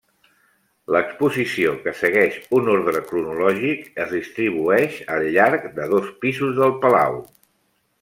[0.95, 7.25] L'exposició, que segueix un ordre cronològic, es distribueix al llarg de dos pisos del palau.